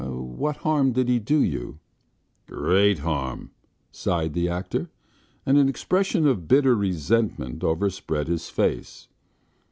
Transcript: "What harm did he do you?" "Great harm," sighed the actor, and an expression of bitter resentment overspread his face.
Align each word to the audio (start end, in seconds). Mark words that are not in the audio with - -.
"What 0.03 0.55
harm 0.65 0.93
did 0.93 1.09
he 1.09 1.19
do 1.19 1.43
you?" 1.43 1.77
"Great 2.47 2.97
harm," 2.97 3.51
sighed 3.91 4.33
the 4.33 4.49
actor, 4.49 4.89
and 5.45 5.59
an 5.59 5.69
expression 5.69 6.25
of 6.25 6.47
bitter 6.47 6.75
resentment 6.75 7.63
overspread 7.63 8.27
his 8.27 8.49
face. 8.49 9.07